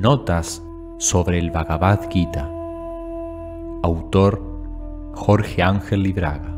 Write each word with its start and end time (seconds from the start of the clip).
Notas 0.00 0.62
sobre 0.96 1.38
el 1.38 1.50
Bhagavad 1.50 2.08
Gita. 2.10 2.50
Autor 3.82 4.40
Jorge 5.12 5.62
Ángel 5.62 6.04
Libraga. 6.04 6.56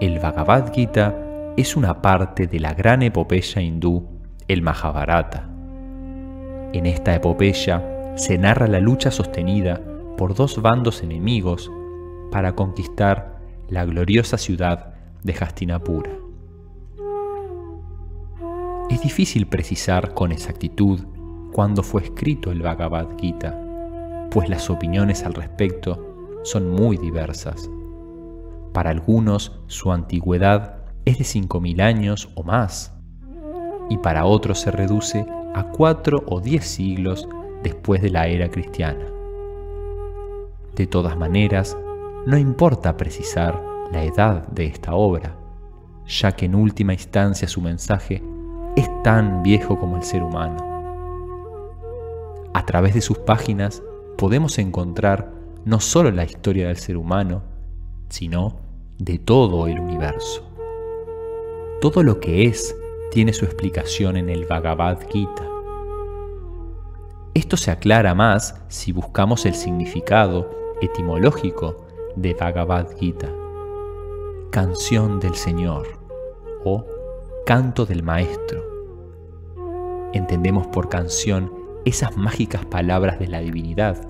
El 0.00 0.20
Bhagavad 0.20 0.72
Gita 0.72 1.52
es 1.56 1.74
una 1.74 2.00
parte 2.00 2.46
de 2.46 2.60
la 2.60 2.74
gran 2.74 3.02
epopeya 3.02 3.60
hindú, 3.60 4.06
el 4.46 4.62
Mahabharata. 4.62 5.50
En 6.74 6.86
esta 6.86 7.12
epopeya 7.12 8.12
se 8.14 8.38
narra 8.38 8.68
la 8.68 8.78
lucha 8.78 9.10
sostenida 9.10 9.82
por 10.16 10.36
dos 10.36 10.62
bandos 10.62 11.02
enemigos 11.02 11.72
para 12.30 12.54
conquistar 12.54 13.40
la 13.68 13.84
gloriosa 13.84 14.38
ciudad 14.38 14.94
de 15.24 15.32
Hastinapura. 15.32 16.12
Es 18.88 19.02
difícil 19.02 19.48
precisar 19.48 20.14
con 20.14 20.30
exactitud 20.30 21.00
cuándo 21.52 21.82
fue 21.82 22.02
escrito 22.02 22.50
el 22.50 22.62
Bhagavad 22.62 23.08
Gita, 23.18 23.58
pues 24.30 24.48
las 24.48 24.70
opiniones 24.70 25.24
al 25.24 25.34
respecto 25.34 26.40
son 26.42 26.70
muy 26.70 26.96
diversas. 26.96 27.70
Para 28.72 28.90
algunos 28.90 29.60
su 29.66 29.92
antigüedad 29.92 30.76
es 31.04 31.18
de 31.18 31.24
5.000 31.24 31.82
años 31.82 32.30
o 32.34 32.42
más, 32.42 32.98
y 33.90 33.98
para 33.98 34.24
otros 34.24 34.60
se 34.60 34.70
reduce 34.70 35.26
a 35.54 35.64
4 35.64 36.24
o 36.26 36.40
10 36.40 36.64
siglos 36.64 37.28
después 37.62 38.00
de 38.00 38.10
la 38.10 38.26
era 38.26 38.50
cristiana. 38.50 39.04
De 40.74 40.86
todas 40.86 41.16
maneras, 41.16 41.76
no 42.26 42.38
importa 42.38 42.96
precisar 42.96 43.62
la 43.92 44.04
edad 44.04 44.48
de 44.48 44.66
esta 44.66 44.94
obra, 44.94 45.36
ya 46.06 46.32
que 46.32 46.46
en 46.46 46.54
última 46.54 46.94
instancia 46.94 47.46
su 47.46 47.60
mensaje 47.60 48.22
es 48.76 48.88
tan 49.02 49.42
viejo 49.42 49.78
como 49.78 49.96
el 49.96 50.02
ser 50.02 50.22
humano. 50.22 50.71
Través 52.72 52.94
de 52.94 53.02
sus 53.02 53.18
páginas 53.18 53.82
podemos 54.16 54.58
encontrar 54.58 55.30
no 55.66 55.78
solo 55.78 56.10
la 56.10 56.24
historia 56.24 56.68
del 56.68 56.78
ser 56.78 56.96
humano, 56.96 57.42
sino 58.08 58.60
de 58.96 59.18
todo 59.18 59.66
el 59.66 59.78
universo. 59.78 60.42
Todo 61.82 62.02
lo 62.02 62.18
que 62.18 62.46
es 62.46 62.74
tiene 63.10 63.34
su 63.34 63.44
explicación 63.44 64.16
en 64.16 64.30
el 64.30 64.46
Bhagavad 64.46 65.00
Gita. 65.10 65.46
Esto 67.34 67.58
se 67.58 67.70
aclara 67.70 68.14
más 68.14 68.58
si 68.68 68.90
buscamos 68.90 69.44
el 69.44 69.54
significado 69.54 70.48
etimológico 70.80 71.84
de 72.16 72.32
Bhagavad 72.32 72.86
Gita. 72.96 73.28
Canción 74.50 75.20
del 75.20 75.34
Señor 75.34 76.00
o 76.64 76.86
canto 77.44 77.84
del 77.84 78.02
Maestro. 78.02 78.64
Entendemos 80.14 80.68
por 80.68 80.88
canción 80.88 81.61
esas 81.84 82.16
mágicas 82.16 82.64
palabras 82.64 83.18
de 83.18 83.28
la 83.28 83.40
divinidad, 83.40 84.06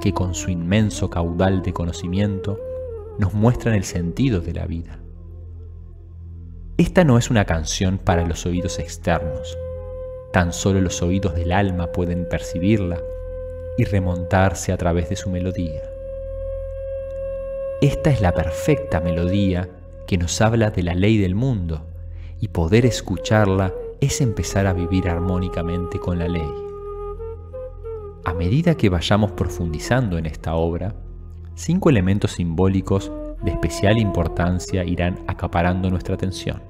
que 0.00 0.12
con 0.12 0.34
su 0.34 0.50
inmenso 0.50 1.10
caudal 1.10 1.62
de 1.62 1.72
conocimiento 1.72 2.58
nos 3.18 3.34
muestran 3.34 3.74
el 3.74 3.84
sentido 3.84 4.40
de 4.40 4.54
la 4.54 4.66
vida. 4.66 5.00
Esta 6.76 7.02
no 7.02 7.18
es 7.18 7.30
una 7.30 7.44
canción 7.44 7.98
para 7.98 8.24
los 8.24 8.46
oídos 8.46 8.78
externos, 8.78 9.58
tan 10.32 10.52
solo 10.52 10.80
los 10.80 11.02
oídos 11.02 11.34
del 11.34 11.50
alma 11.50 11.90
pueden 11.90 12.28
percibirla 12.28 13.00
y 13.76 13.84
remontarse 13.84 14.72
a 14.72 14.76
través 14.76 15.08
de 15.08 15.16
su 15.16 15.30
melodía. 15.30 15.82
Esta 17.80 18.10
es 18.10 18.20
la 18.20 18.32
perfecta 18.32 19.00
melodía 19.00 19.68
que 20.06 20.18
nos 20.18 20.40
habla 20.40 20.70
de 20.70 20.82
la 20.84 20.94
ley 20.94 21.18
del 21.18 21.34
mundo 21.34 21.86
y 22.40 22.48
poder 22.48 22.86
escucharla 22.86 23.74
es 24.00 24.20
empezar 24.20 24.66
a 24.66 24.72
vivir 24.72 25.08
armónicamente 25.08 25.98
con 25.98 26.18
la 26.18 26.28
ley. 26.28 26.67
A 28.28 28.34
medida 28.34 28.74
que 28.74 28.90
vayamos 28.90 29.32
profundizando 29.32 30.18
en 30.18 30.26
esta 30.26 30.54
obra, 30.54 30.94
cinco 31.54 31.88
elementos 31.88 32.32
simbólicos 32.32 33.10
de 33.42 33.52
especial 33.52 33.96
importancia 33.96 34.84
irán 34.84 35.18
acaparando 35.26 35.88
nuestra 35.88 36.16
atención. 36.16 36.62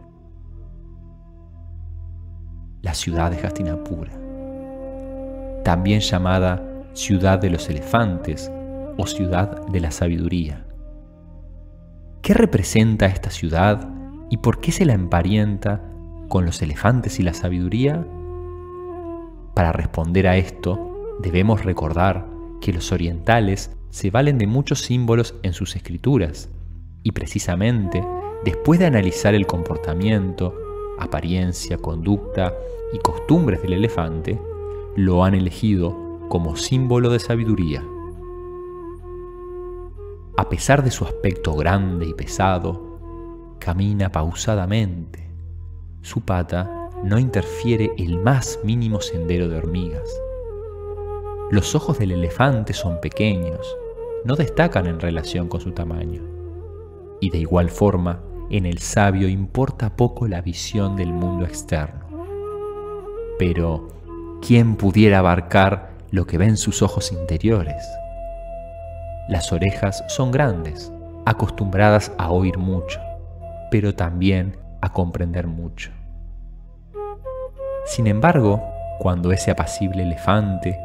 La 2.81 2.95
ciudad 2.95 3.33
de 3.33 3.45
Hastinapura, 3.45 4.13
también 5.65 5.99
llamada 5.99 6.63
ciudad 6.93 7.41
de 7.41 7.51
los 7.51 7.69
elefantes 7.69 8.53
o 8.97 9.05
ciudad 9.09 9.67
de 9.67 9.81
la 9.81 9.91
sabiduría. 9.91 10.65
¿Qué 12.23 12.35
representa 12.35 13.07
esta 13.07 13.31
ciudad 13.31 13.93
y 14.31 14.37
por 14.37 14.61
qué 14.61 14.71
se 14.71 14.85
la 14.85 14.93
emparenta 14.93 15.83
con 16.29 16.47
los 16.47 16.63
elefantes 16.63 17.19
y 17.19 17.25
la 17.25 17.35
sabiduría? 17.35 18.07
Para 19.57 19.73
responder 19.73 20.29
a 20.29 20.37
esto, 20.37 20.88
debemos 21.19 21.65
recordar 21.65 22.27
que 22.61 22.73
los 22.73 22.93
orientales 22.93 23.71
se 23.91 24.11
valen 24.11 24.39
de 24.39 24.47
muchos 24.47 24.81
símbolos 24.81 25.35
en 25.43 25.53
sus 25.53 25.77
escrituras 25.77 26.49
y 27.03 27.13
precisamente 27.13 28.05
después 28.45 28.79
de 28.79 28.87
analizar 28.87 29.35
el 29.35 29.47
comportamiento, 29.47 30.55
apariencia, 30.99 31.79
conducta 31.79 32.55
y 32.93 32.99
costumbres 32.99 33.63
del 33.63 33.75
elefante, 33.75 34.41
lo 34.97 35.25
han 35.25 35.35
elegido 35.35 35.97
como 36.29 36.57
símbolo 36.57 37.11
de 37.11 37.19
sabiduría. 37.19 37.85
A 40.37 40.49
pesar 40.49 40.85
de 40.85 40.91
su 40.91 41.05
aspecto 41.05 41.55
grande 41.55 42.07
y 42.07 42.15
pesado, 42.15 43.57
camina 43.59 44.13
pausadamente. 44.13 45.29
Su 46.03 46.21
pata 46.21 46.91
no 47.03 47.19
interfiere 47.19 47.93
el 47.99 48.19
más 48.19 48.61
mínimo 48.63 49.01
sendero 49.01 49.49
de 49.49 49.57
hormigas 49.57 50.09
los 51.51 51.75
ojos 51.75 51.99
del 51.99 52.13
elefante 52.13 52.75
son 52.75 53.01
pequeños, 53.01 53.77
no 54.25 54.37
destacan 54.37 54.87
en 54.87 55.01
relación 55.01 55.49
con 55.49 55.61
su 55.61 55.73
tamaño. 55.73 56.23
Y 57.21 57.31
de 57.31 57.39
igual 57.39 57.71
forma, 57.71 58.21
en 58.51 58.67
el 58.67 58.79
sabio 58.79 59.29
importa 59.29 59.97
poco 59.97 60.29
la 60.29 60.43
visión 60.43 60.95
del 60.95 61.13
mundo 61.13 61.47
externo. 61.47 62.05
Pero, 63.39 63.89
¿quién 64.47 64.77
pudiera 64.77 65.21
abarcar 65.21 65.91
lo 66.11 66.27
que 66.27 66.37
ven 66.37 66.59
sus 66.59 66.83
ojos 66.83 67.13
interiores? 67.13 67.83
Las 69.29 69.51
orejas 69.51 70.05
son 70.09 70.31
grandes, 70.31 70.93
acostumbradas 71.25 72.13
a 72.19 72.31
oír 72.31 72.59
mucho, 72.59 73.01
pero 73.71 73.95
también 73.95 74.59
a 74.83 74.93
comprender 74.93 75.47
mucho. 75.47 75.91
Sin 77.87 78.07
embargo, 78.07 78.63
cuando 78.99 79.33
ese 79.33 79.51
apacible 79.51 80.03
elefante 80.03 80.79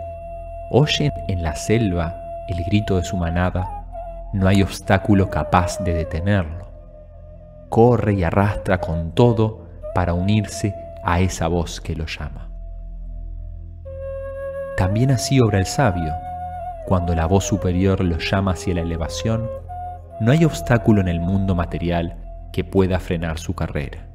oyen 0.71 1.11
en 1.27 1.43
la 1.43 1.55
selva 1.55 2.15
el 2.47 2.63
grito 2.65 2.97
de 2.97 3.03
su 3.03 3.17
manada, 3.17 3.85
no 4.33 4.47
hay 4.47 4.63
obstáculo 4.63 5.29
capaz 5.29 5.79
de 5.83 5.93
detenerlo. 5.93 6.67
Corre 7.69 8.13
y 8.13 8.23
arrastra 8.23 8.79
con 8.79 9.11
todo 9.13 9.67
para 9.93 10.13
unirse 10.13 10.75
a 11.03 11.19
esa 11.19 11.47
voz 11.47 11.79
que 11.79 11.95
lo 11.95 12.05
llama. 12.05 12.49
También 14.77 15.11
así 15.11 15.39
obra 15.39 15.59
el 15.59 15.65
sabio. 15.65 16.13
Cuando 16.87 17.15
la 17.15 17.27
voz 17.27 17.45
superior 17.45 18.03
lo 18.03 18.17
llama 18.17 18.51
hacia 18.51 18.73
la 18.73 18.81
elevación, 18.81 19.49
no 20.19 20.31
hay 20.31 20.45
obstáculo 20.45 21.01
en 21.01 21.07
el 21.07 21.19
mundo 21.19 21.55
material 21.55 22.17
que 22.51 22.63
pueda 22.63 22.99
frenar 22.99 23.37
su 23.37 23.53
carrera. 23.53 24.09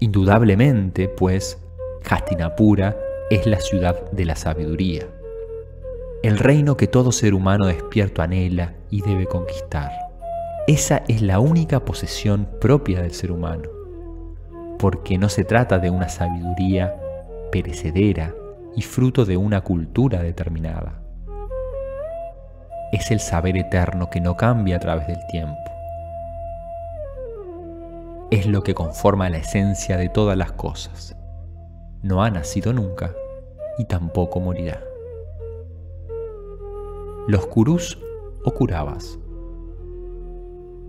Indudablemente, 0.00 1.08
pues, 1.08 1.60
Hastinapura 2.08 2.94
es 3.30 3.46
la 3.46 3.58
ciudad 3.58 4.10
de 4.10 4.26
la 4.26 4.36
sabiduría, 4.36 5.06
el 6.22 6.38
reino 6.38 6.76
que 6.76 6.86
todo 6.86 7.10
ser 7.10 7.32
humano 7.32 7.66
despierto 7.66 8.20
anhela 8.20 8.74
y 8.90 9.00
debe 9.00 9.26
conquistar. 9.26 9.90
Esa 10.66 11.02
es 11.08 11.22
la 11.22 11.40
única 11.40 11.86
posesión 11.86 12.46
propia 12.60 13.00
del 13.00 13.12
ser 13.12 13.32
humano, 13.32 13.70
porque 14.78 15.16
no 15.16 15.30
se 15.30 15.44
trata 15.44 15.78
de 15.78 15.88
una 15.88 16.10
sabiduría 16.10 16.94
perecedera 17.50 18.34
y 18.76 18.82
fruto 18.82 19.24
de 19.24 19.38
una 19.38 19.62
cultura 19.62 20.22
determinada. 20.22 21.00
Es 22.92 23.10
el 23.10 23.20
saber 23.20 23.56
eterno 23.56 24.10
que 24.10 24.20
no 24.20 24.36
cambia 24.36 24.76
a 24.76 24.80
través 24.80 25.06
del 25.06 25.26
tiempo. 25.28 25.56
Es 28.30 28.46
lo 28.46 28.62
que 28.62 28.74
conforma 28.74 29.30
la 29.30 29.38
esencia 29.38 29.96
de 29.96 30.10
todas 30.10 30.36
las 30.36 30.52
cosas 30.52 31.16
no 32.04 32.22
ha 32.22 32.30
nacido 32.30 32.74
nunca 32.74 33.14
y 33.78 33.86
tampoco 33.86 34.38
morirá. 34.38 34.84
Los 37.26 37.46
curús 37.46 37.98
o 38.44 38.52
curabas. 38.52 39.18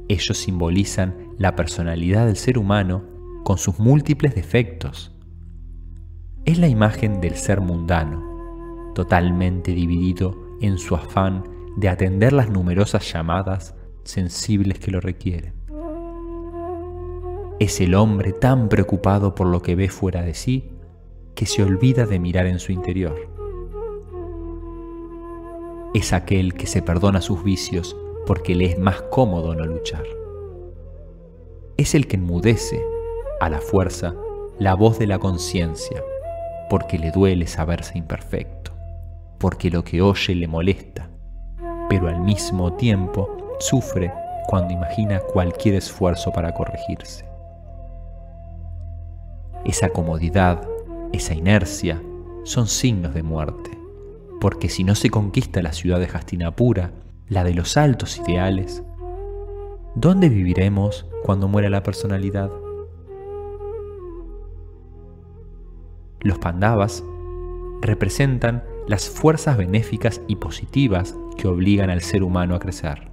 Ellos 0.09 0.37
simbolizan 0.37 1.15
la 1.37 1.55
personalidad 1.55 2.25
del 2.25 2.35
ser 2.35 2.57
humano 2.57 3.03
con 3.45 3.57
sus 3.57 3.79
múltiples 3.79 4.35
defectos. 4.35 5.15
Es 6.43 6.59
la 6.59 6.67
imagen 6.67 7.21
del 7.21 7.35
ser 7.35 7.61
mundano, 7.61 8.91
totalmente 8.93 9.71
dividido 9.71 10.35
en 10.59 10.77
su 10.77 10.95
afán 10.95 11.45
de 11.77 11.87
atender 11.87 12.33
las 12.33 12.49
numerosas 12.49 13.09
llamadas 13.09 13.73
sensibles 14.03 14.79
que 14.79 14.91
lo 14.91 14.99
requieren. 14.99 15.53
Es 17.57 17.79
el 17.79 17.95
hombre 17.95 18.33
tan 18.33 18.67
preocupado 18.67 19.33
por 19.33 19.47
lo 19.47 19.61
que 19.61 19.77
ve 19.77 19.87
fuera 19.87 20.21
de 20.21 20.33
sí 20.33 20.74
que 21.35 21.45
se 21.45 21.61
olvida 21.61 22.05
de 22.05 22.17
mirar 22.17 22.45
en 22.45 22.59
su 22.59 22.71
interior. 22.71 23.29
Es 25.93 26.13
aquel 26.13 26.53
que 26.53 26.65
se 26.65 26.81
perdona 26.81 27.21
sus 27.21 27.43
vicios 27.43 27.95
porque 28.25 28.55
le 28.55 28.65
es 28.65 28.79
más 28.79 29.01
cómodo 29.03 29.53
no 29.53 29.65
luchar. 29.65 30.03
Es 31.77 31.93
el 31.93 32.07
que 32.07 32.15
enmudece, 32.15 32.81
a 33.39 33.49
la 33.49 33.59
fuerza, 33.59 34.15
la 34.59 34.75
voz 34.75 34.97
de 34.97 35.07
la 35.07 35.19
conciencia, 35.19 36.01
porque 36.69 36.97
le 36.97 37.11
duele 37.11 37.47
saberse 37.47 37.97
imperfecto, 37.97 38.71
porque 39.37 39.69
lo 39.69 39.83
que 39.83 40.01
oye 40.01 40.35
le 40.35 40.47
molesta, 40.47 41.09
pero 41.89 42.07
al 42.07 42.21
mismo 42.21 42.73
tiempo 42.73 43.29
sufre 43.59 44.11
cuando 44.47 44.73
imagina 44.73 45.19
cualquier 45.19 45.75
esfuerzo 45.75 46.31
para 46.31 46.53
corregirse. 46.53 47.25
Esa 49.65 49.89
comodidad, 49.89 50.65
esa 51.15 51.33
inercia, 51.33 52.01
son 52.43 52.67
signos 52.67 53.13
de 53.13 53.23
muerte, 53.23 53.71
porque 54.39 54.69
si 54.69 54.83
no 54.83 54.95
se 54.95 55.09
conquista 55.09 55.61
la 55.61 55.73
ciudad 55.73 55.99
de 55.99 56.05
Hastinapura, 56.07 56.91
la 57.27 57.43
de 57.43 57.53
los 57.53 57.77
altos 57.77 58.19
ideales, 58.19 58.83
¿dónde 59.95 60.29
viviremos 60.29 61.05
cuando 61.23 61.47
muera 61.47 61.69
la 61.69 61.83
personalidad? 61.83 62.51
Los 66.21 66.37
pandavas 66.37 67.03
representan 67.81 68.63
las 68.87 69.09
fuerzas 69.09 69.57
benéficas 69.57 70.21
y 70.27 70.35
positivas 70.35 71.15
que 71.37 71.47
obligan 71.47 71.89
al 71.89 72.01
ser 72.01 72.23
humano 72.23 72.55
a 72.55 72.59
crecer. 72.59 73.09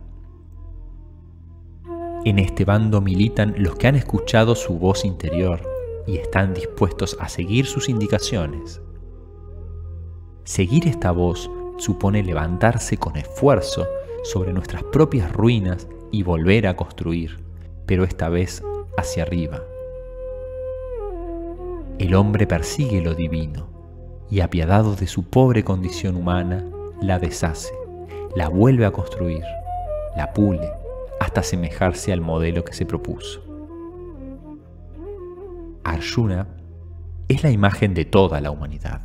En 2.25 2.39
este 2.39 2.65
bando 2.65 3.01
militan 3.01 3.55
los 3.57 3.77
que 3.77 3.89
han 3.89 3.97
escuchado 3.97 4.55
su 4.55 4.79
voz 4.79 5.05
interior 5.05 5.72
y 6.07 6.19
están 6.19 6.55
dispuestos 6.55 7.17
a 7.21 7.29
seguir 7.29 7.67
sus 7.67 7.89
indicaciones. 7.89 8.81
Seguir 10.45 10.89
esta 10.89 11.13
voz 11.13 11.51
supone 11.79 12.23
levantarse 12.23 12.97
con 12.97 13.17
esfuerzo 13.17 13.87
sobre 14.25 14.53
nuestras 14.53 14.83
propias 14.85 15.33
ruinas 15.33 15.89
y 16.11 16.23
volver 16.23 16.67
a 16.67 16.77
construir, 16.77 17.43
pero 17.87 18.05
esta 18.05 18.29
vez 18.29 18.63
hacia 18.97 19.23
arriba. 19.23 19.63
El 21.99 22.15
hombre 22.15 22.47
persigue 22.47 23.01
lo 23.01 23.15
divino 23.15 23.69
y 24.31 24.41
apiadado 24.41 24.97
de 24.97 25.07
su 25.07 25.25
pobre 25.25 25.63
condición 25.63 26.17
humana, 26.17 26.65
la 27.01 27.19
deshace, 27.19 27.75
la 28.35 28.49
vuelve 28.49 28.87
a 28.87 28.93
construir, 28.93 29.45
la 30.17 30.33
pule, 30.33 30.71
hasta 31.21 31.41
asemejarse 31.41 32.13
al 32.13 32.21
modelo 32.21 32.65
que 32.65 32.73
se 32.73 32.87
propuso. 32.87 33.52
Arjuna 35.93 36.47
es 37.29 37.43
la 37.43 37.51
imagen 37.51 37.93
de 37.93 38.07
toda 38.07 38.41
la 38.41 38.51
humanidad. 38.51 39.03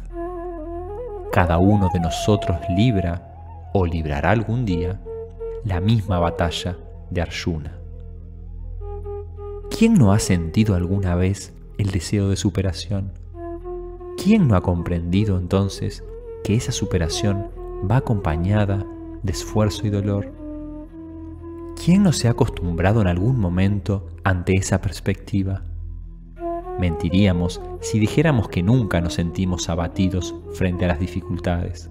Cada 1.33 1.57
uno 1.57 1.89
de 1.93 1.99
nosotros 1.99 2.57
libra 2.69 3.69
o 3.73 3.85
librará 3.85 4.31
algún 4.31 4.65
día 4.65 4.99
la 5.65 5.81
misma 5.81 6.19
batalla 6.19 6.77
de 7.09 7.21
Arjuna. 7.21 7.77
¿Quién 9.69 9.95
no 9.95 10.13
ha 10.13 10.19
sentido 10.19 10.75
alguna 10.75 11.15
vez 11.15 11.53
el 11.77 11.91
deseo 11.91 12.29
de 12.29 12.37
superación? 12.37 13.11
¿Quién 14.15 14.47
no 14.47 14.55
ha 14.55 14.61
comprendido 14.61 15.37
entonces 15.37 16.05
que 16.45 16.55
esa 16.55 16.71
superación 16.71 17.51
va 17.89 17.97
acompañada 17.97 18.85
de 19.23 19.33
esfuerzo 19.33 19.85
y 19.85 19.89
dolor? 19.89 20.31
¿Quién 21.83 22.03
no 22.03 22.13
se 22.13 22.29
ha 22.29 22.31
acostumbrado 22.31 23.01
en 23.01 23.07
algún 23.07 23.39
momento 23.39 24.07
ante 24.23 24.53
esa 24.53 24.79
perspectiva? 24.79 25.66
Mentiríamos 26.79 27.61
si 27.81 27.99
dijéramos 27.99 28.49
que 28.49 28.61
nunca 28.61 29.01
nos 29.01 29.15
sentimos 29.15 29.67
abatidos 29.69 30.35
frente 30.53 30.85
a 30.85 30.89
las 30.89 30.99
dificultades. 30.99 31.89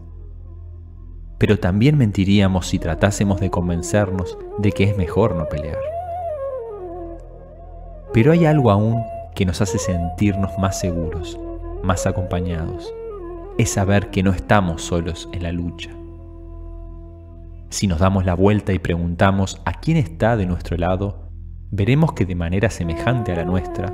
Pero 1.39 1.59
también 1.59 1.99
mentiríamos 1.99 2.67
si 2.69 2.79
tratásemos 2.79 3.41
de 3.41 3.51
convencernos 3.51 4.39
de 4.59 4.73
que 4.73 4.85
es 4.85 4.97
mejor 4.97 5.35
no 5.35 5.49
pelear. 5.49 5.79
Pero 8.13 8.33
hay 8.33 8.47
algo 8.47 8.71
aún 8.71 9.03
que 9.35 9.45
nos 9.45 9.61
hace 9.61 9.79
sentirnos 9.79 10.57
más 10.59 10.81
seguros, 10.81 11.39
más 11.83 12.07
acompañados. 12.07 12.93
Es 13.59 13.71
saber 13.71 14.11
que 14.11 14.23
no 14.23 14.31
estamos 14.31 14.83
solos 14.83 15.29
en 15.33 15.43
la 15.43 15.53
lucha. 15.53 15.91
Si 17.69 17.87
nos 17.87 17.99
damos 17.99 18.25
la 18.25 18.35
vuelta 18.35 18.73
y 18.73 18.79
preguntamos 18.79 19.61
a 19.65 19.81
quién 19.81 19.97
está 19.97 20.37
de 20.37 20.47
nuestro 20.47 20.77
lado, 20.77 21.31
veremos 21.71 22.13
que 22.13 22.25
de 22.25 22.37
manera 22.37 22.71
semejante 22.71 23.33
a 23.33 23.37
la 23.37 23.45
nuestra, 23.45 23.93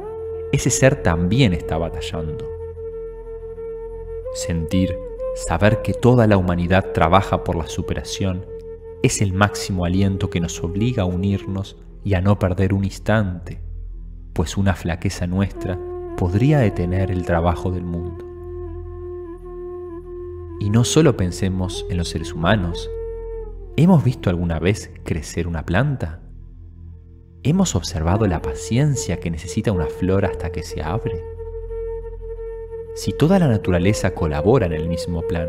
ese 0.52 0.70
ser 0.70 1.02
también 1.02 1.52
está 1.52 1.78
batallando. 1.78 2.48
Sentir, 4.34 4.96
saber 5.34 5.82
que 5.82 5.94
toda 5.94 6.26
la 6.26 6.36
humanidad 6.36 6.92
trabaja 6.92 7.42
por 7.44 7.56
la 7.56 7.66
superación, 7.66 8.46
es 9.02 9.20
el 9.20 9.32
máximo 9.32 9.84
aliento 9.84 10.30
que 10.30 10.40
nos 10.40 10.62
obliga 10.62 11.02
a 11.02 11.06
unirnos 11.06 11.76
y 12.04 12.14
a 12.14 12.20
no 12.20 12.38
perder 12.38 12.72
un 12.72 12.84
instante, 12.84 13.60
pues 14.32 14.56
una 14.56 14.74
flaqueza 14.74 15.26
nuestra 15.26 15.78
podría 16.16 16.58
detener 16.58 17.10
el 17.10 17.24
trabajo 17.24 17.70
del 17.70 17.84
mundo. 17.84 18.24
Y 20.60 20.70
no 20.70 20.84
solo 20.84 21.16
pensemos 21.16 21.84
en 21.90 21.96
los 21.96 22.10
seres 22.10 22.32
humanos, 22.32 22.88
¿Hemos 23.74 24.04
visto 24.04 24.28
alguna 24.28 24.58
vez 24.58 24.90
crecer 25.02 25.48
una 25.48 25.64
planta? 25.64 26.20
¿Hemos 27.44 27.74
observado 27.74 28.28
la 28.28 28.40
paciencia 28.40 29.18
que 29.18 29.28
necesita 29.28 29.72
una 29.72 29.86
flor 29.86 30.24
hasta 30.24 30.52
que 30.52 30.62
se 30.62 30.80
abre? 30.80 31.24
Si 32.94 33.12
toda 33.12 33.40
la 33.40 33.48
naturaleza 33.48 34.14
colabora 34.14 34.66
en 34.66 34.72
el 34.72 34.88
mismo 34.88 35.22
plan, 35.22 35.48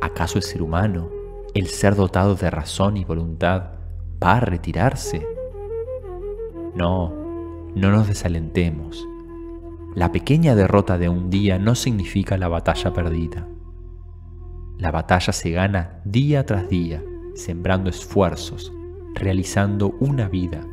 ¿acaso 0.00 0.38
el 0.38 0.42
ser 0.42 0.60
humano, 0.60 1.08
el 1.54 1.68
ser 1.68 1.94
dotado 1.94 2.34
de 2.34 2.50
razón 2.50 2.96
y 2.96 3.04
voluntad, 3.04 3.74
va 4.20 4.38
a 4.38 4.40
retirarse? 4.40 5.24
No, 6.74 7.14
no 7.76 7.92
nos 7.92 8.08
desalentemos. 8.08 9.06
La 9.94 10.10
pequeña 10.10 10.56
derrota 10.56 10.98
de 10.98 11.08
un 11.08 11.30
día 11.30 11.60
no 11.60 11.76
significa 11.76 12.36
la 12.36 12.48
batalla 12.48 12.92
perdida. 12.92 13.46
La 14.78 14.90
batalla 14.90 15.32
se 15.32 15.52
gana 15.52 16.00
día 16.04 16.44
tras 16.44 16.68
día, 16.68 17.04
sembrando 17.36 17.88
esfuerzos, 17.88 18.72
realizando 19.14 19.94
una 20.00 20.28
vida. 20.28 20.66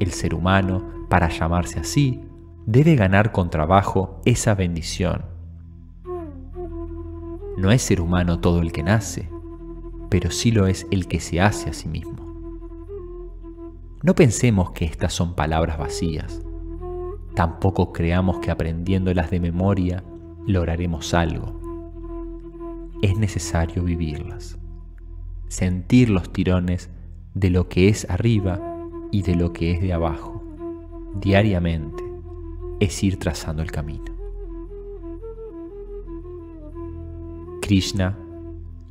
El 0.00 0.12
ser 0.12 0.34
humano, 0.34 1.06
para 1.08 1.28
llamarse 1.28 1.80
así, 1.80 2.20
debe 2.66 2.96
ganar 2.96 3.32
con 3.32 3.50
trabajo 3.50 4.20
esa 4.24 4.54
bendición. 4.54 5.24
No 7.56 7.70
es 7.70 7.82
ser 7.82 8.00
humano 8.00 8.40
todo 8.40 8.60
el 8.60 8.72
que 8.72 8.82
nace, 8.82 9.30
pero 10.10 10.30
sí 10.30 10.50
lo 10.50 10.66
es 10.66 10.86
el 10.90 11.06
que 11.06 11.20
se 11.20 11.40
hace 11.40 11.70
a 11.70 11.72
sí 11.72 11.88
mismo. 11.88 12.26
No 14.02 14.14
pensemos 14.14 14.72
que 14.72 14.84
estas 14.84 15.12
son 15.12 15.34
palabras 15.34 15.78
vacías. 15.78 16.42
Tampoco 17.34 17.92
creamos 17.92 18.38
que 18.38 18.50
aprendiéndolas 18.50 19.30
de 19.30 19.40
memoria 19.40 20.04
lograremos 20.46 21.14
algo 21.14 21.66
es 23.02 23.18
necesario 23.18 23.82
vivirlas, 23.82 24.58
sentir 25.48 26.10
los 26.10 26.32
tirones 26.32 26.90
de 27.34 27.50
lo 27.50 27.68
que 27.68 27.88
es 27.88 28.08
arriba 28.08 28.75
y 29.16 29.22
de 29.22 29.34
lo 29.34 29.54
que 29.54 29.70
es 29.70 29.80
de 29.80 29.94
abajo. 29.94 30.42
Diariamente 31.14 32.04
es 32.80 33.02
ir 33.02 33.18
trazando 33.18 33.62
el 33.62 33.70
camino. 33.72 34.04
Krishna 37.62 38.18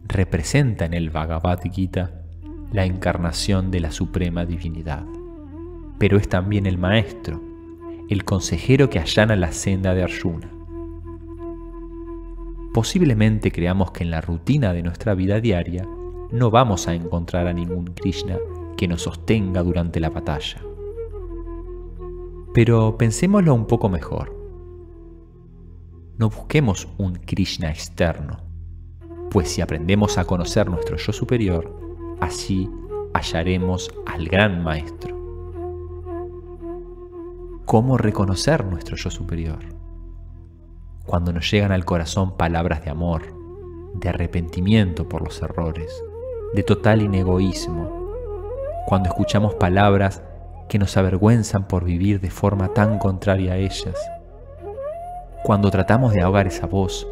representa 0.08 0.86
en 0.86 0.96
el 0.96 1.12
Bhagavad 1.12 1.60
Gita 1.72 2.24
la 2.72 2.86
encarnación 2.86 3.70
de 3.70 3.82
la 3.82 3.92
suprema 3.92 4.48
divinidad, 4.48 5.06
pero 6.00 6.18
es 6.18 6.28
también 6.28 6.66
el 6.66 6.80
maestro, 6.80 7.40
el 8.10 8.26
consejero 8.26 8.90
que 8.90 8.98
allana 8.98 9.36
la 9.36 9.52
senda 9.52 9.94
de 9.94 10.04
Arjuna 10.04 10.50
posiblemente 12.74 13.52
creamos 13.52 13.92
que 13.92 14.04
en 14.04 14.12
la 14.12 14.20
rutina 14.20 14.74
de 14.74 14.84
nuestra 14.84 15.14
vida 15.16 15.40
diaria 15.40 15.88
no 16.32 16.52
vamos 16.52 16.90
a 16.90 16.94
encontrar 16.94 17.48
a 17.48 17.54
ningún 17.54 17.86
Krishna 17.94 18.38
que 18.78 18.88
nos 18.88 19.04
sostenga 19.04 19.64
durante 19.64 20.00
la 20.00 20.10
batalla. 20.10 20.62
Pero 22.54 22.98
pensémoslo 22.98 23.54
un 23.54 23.66
poco 23.66 23.90
mejor. 23.90 24.36
No 26.18 26.30
busquemos 26.30 26.88
un 26.98 27.16
Krishna 27.16 27.70
externo, 27.70 28.38
pues 29.30 29.50
si 29.50 29.62
aprendemos 29.62 30.18
a 30.18 30.26
conocer 30.26 30.70
nuestro 30.70 30.98
yo 30.98 31.12
superior, 31.12 31.74
así 32.22 32.70
hallaremos 33.14 33.92
al 34.06 34.28
gran 34.28 34.64
maestro. 34.64 35.16
¿Cómo 37.66 37.98
reconocer 37.98 38.66
nuestro 38.66 38.96
yo 38.96 39.10
superior? 39.10 39.76
cuando 41.06 41.32
nos 41.32 41.50
llegan 41.50 41.72
al 41.72 41.86
corazón 41.86 42.36
palabras 42.36 42.84
de 42.84 42.90
amor, 42.90 43.22
de 43.94 44.10
arrepentimiento 44.10 45.08
por 45.08 45.24
los 45.24 45.42
errores, 45.42 46.04
de 46.54 46.64
total 46.64 47.02
inegoísmo, 47.02 48.05
cuando 48.86 49.10
escuchamos 49.10 49.56
palabras 49.56 50.22
que 50.70 50.80
nos 50.80 50.96
avergüenzan 50.98 51.68
por 51.68 51.84
vivir 51.84 52.20
de 52.20 52.30
forma 52.30 52.74
tan 52.74 52.98
contraria 53.00 53.54
a 53.54 53.58
ellas, 53.58 53.96
cuando 55.44 55.70
tratamos 55.70 56.14
de 56.14 56.22
ahogar 56.22 56.48
esa 56.48 56.68
voz, 56.68 57.08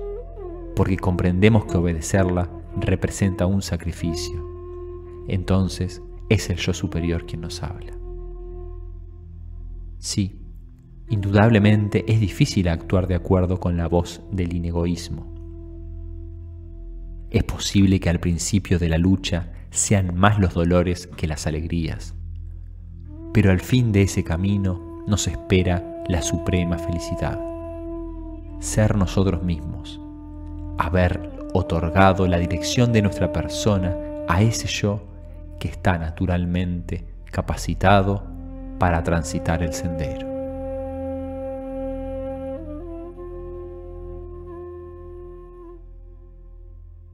porque 0.75 0.97
comprendemos 0.97 1.65
que 1.65 1.77
obedecerla 1.77 2.49
representa 2.75 3.45
un 3.45 3.61
sacrificio, 3.61 4.43
entonces 5.27 6.01
es 6.29 6.49
el 6.49 6.57
yo 6.57 6.73
superior 6.73 7.25
quien 7.25 7.41
nos 7.41 7.61
habla. 7.61 7.93
Sí, 9.99 10.39
indudablemente 11.09 12.03
es 12.11 12.19
difícil 12.19 12.67
actuar 12.67 13.07
de 13.07 13.15
acuerdo 13.15 13.59
con 13.59 13.77
la 13.77 13.87
voz 13.87 14.21
del 14.31 14.53
inegoísmo. 14.53 15.31
Es 17.29 17.43
posible 17.43 17.99
que 17.99 18.09
al 18.09 18.19
principio 18.19 18.77
de 18.79 18.89
la 18.89 18.97
lucha 18.97 19.51
sean 19.73 20.15
más 20.15 20.39
los 20.39 20.53
dolores 20.53 21.07
que 21.17 21.27
las 21.27 21.47
alegrías, 21.47 22.13
pero 23.33 23.51
al 23.51 23.59
fin 23.59 23.91
de 23.91 24.03
ese 24.03 24.23
camino 24.23 25.03
nos 25.07 25.27
espera 25.27 25.83
la 26.07 26.21
suprema 26.21 26.77
felicidad. 26.77 27.39
Ser 28.59 28.95
nosotros 28.95 29.41
mismos, 29.41 29.99
haber 30.77 31.29
otorgado 31.53 32.27
la 32.27 32.37
dirección 32.37 32.93
de 32.93 33.01
nuestra 33.01 33.33
persona 33.33 33.95
a 34.27 34.41
ese 34.41 34.67
yo 34.67 35.01
que 35.59 35.67
está 35.67 35.97
naturalmente 35.97 37.05
capacitado 37.25 38.23
para 38.77 39.03
transitar 39.03 39.63
el 39.63 39.73
sendero. 39.73 40.32